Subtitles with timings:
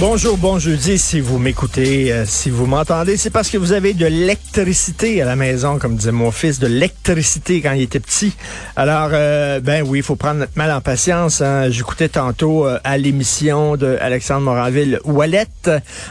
[0.00, 0.98] Bonjour, bon jeudi.
[0.98, 5.24] Si vous m'écoutez, euh, si vous m'entendez, c'est parce que vous avez de l'électricité à
[5.24, 8.34] la maison, comme disait mon fils, de l'électricité quand il était petit.
[8.74, 11.40] Alors, euh, ben oui, il faut prendre notre mal en patience.
[11.40, 11.70] Hein.
[11.70, 15.46] J'écoutais tantôt euh, à l'émission de Alexandre Moranville Wallet,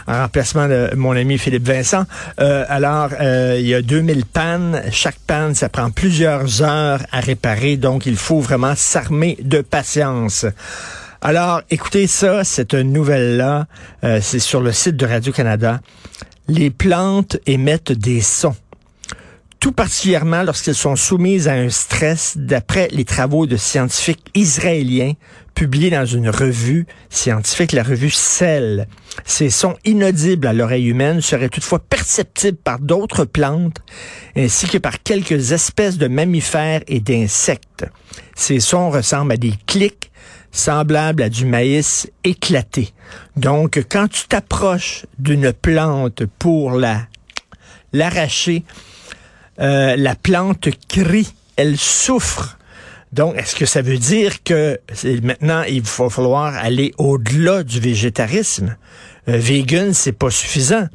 [0.08, 2.06] en remplacement de mon ami Philippe Vincent.
[2.38, 4.82] alors, il y a 2000 pannes.
[4.92, 10.46] Chaque panne, ça prend plusieurs heures à réparer, donc il faut vraiment s'armer de patience.
[11.26, 13.68] Alors, écoutez ça, cette nouvelle-là,
[14.04, 15.80] euh, c'est sur le site de Radio-Canada.
[16.50, 18.58] Les plantes émettent des sons
[19.64, 25.14] tout particulièrement lorsqu'elles sont soumises à un stress, d'après les travaux de scientifiques israéliens
[25.56, 28.90] publiés dans une revue scientifique, la revue Cell.
[29.24, 33.78] Ces sons inaudibles à l'oreille humaine seraient toutefois perceptibles par d'autres plantes
[34.36, 37.86] ainsi que par quelques espèces de mammifères et d'insectes.
[38.36, 40.12] Ces sons ressemblent à des clics
[40.54, 42.94] semblable à du maïs éclaté.
[43.36, 47.02] Donc, quand tu t'approches d'une plante pour la
[47.92, 48.64] l'arracher,
[49.60, 52.58] euh, la plante crie, elle souffre.
[53.14, 54.80] Donc, est-ce que ça veut dire que
[55.22, 58.76] maintenant, il va falloir aller au-delà du végétarisme?
[59.30, 60.88] Euh, vegan, c'est pas suffisant.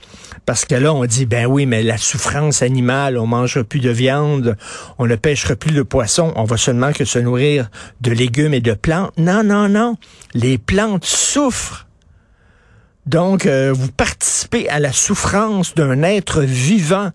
[0.44, 3.90] Parce que là, on dit, ben oui, mais la souffrance animale, on mangera plus de
[3.90, 4.56] viande,
[4.98, 8.60] on ne pêchera plus de poisson, on va seulement que se nourrir de légumes et
[8.60, 9.12] de plantes.
[9.16, 9.96] Non, non, non.
[10.34, 11.87] Les plantes souffrent.
[13.08, 17.08] Donc, euh, vous participez à la souffrance d'un être vivant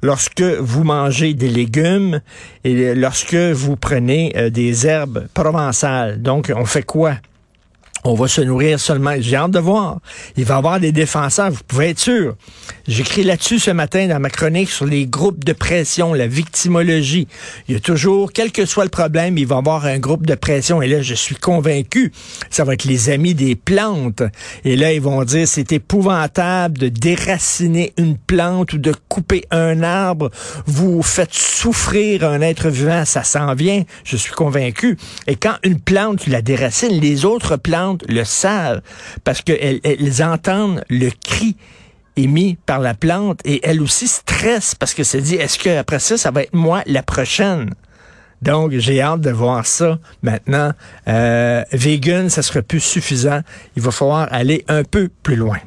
[0.00, 2.20] lorsque vous mangez des légumes
[2.62, 6.22] et lorsque vous prenez euh, des herbes provençales.
[6.22, 7.16] Donc, on fait quoi?
[8.04, 9.14] On va se nourrir seulement.
[9.18, 9.98] J'ai hâte de voir.
[10.36, 12.34] Il va y avoir des défenseurs, vous pouvez être sûr.
[12.88, 17.28] J'écris là-dessus ce matin dans ma chronique sur les groupes de pression, la victimologie.
[17.68, 20.26] Il y a toujours, quel que soit le problème, il va y avoir un groupe
[20.26, 20.80] de pression.
[20.80, 22.12] Et là, je suis convaincu,
[22.48, 24.22] ça va être les amis des plantes.
[24.64, 29.82] Et là, ils vont dire, c'est épouvantable de déraciner une plante ou de couper un
[29.82, 30.30] arbre.
[30.66, 33.82] Vous faites souffrir un être vivant, ça s'en vient.
[34.04, 34.96] Je suis convaincu.
[35.26, 38.80] Et quand une plante, tu la déracines, les autres plantes le savent
[39.24, 41.56] parce qu'elles elles entendent le cri
[42.16, 45.98] émis par la plante et elles aussi stressent parce que c'est dit, est-ce que après
[45.98, 47.70] ça, ça va être moi la prochaine?
[48.42, 50.72] Donc, j'ai hâte de voir ça maintenant.
[51.08, 53.40] Euh, vegan, ça serait plus suffisant.
[53.76, 55.58] Il va falloir aller un peu plus loin.